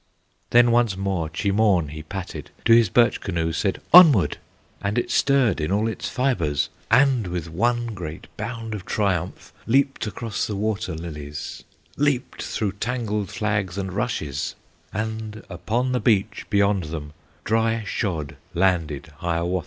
Then 0.49 0.71
once 0.71 0.97
more 0.97 1.29
Cheemaun 1.29 1.89
he 1.89 2.01
patted, 2.01 2.49
To 2.65 2.73
his 2.73 2.89
birch 2.89 3.21
canoe 3.21 3.53
said, 3.53 3.79
"Onward!" 3.93 4.39
And 4.81 4.97
it 4.97 5.11
stirred 5.11 5.61
in 5.61 5.71
all 5.71 5.87
its 5.87 6.09
fibres, 6.09 6.69
And 6.89 7.27
with 7.27 7.51
one 7.51 7.85
great 7.93 8.25
bound 8.35 8.73
of 8.73 8.83
triumph 8.83 9.53
Leaped 9.67 10.07
across 10.07 10.47
the 10.47 10.55
water 10.55 10.95
lilies, 10.95 11.63
Leaped 11.97 12.41
through 12.41 12.71
tangled 12.79 13.29
flags 13.29 13.77
and 13.77 13.93
rushes, 13.93 14.55
And 14.91 15.43
upon 15.51 15.91
the 15.91 15.99
beach 15.99 16.47
beyond 16.49 16.85
them 16.85 17.13
Dry 17.43 17.83
shod 17.85 18.37
landed 18.55 19.11
Hiawatha. 19.17 19.59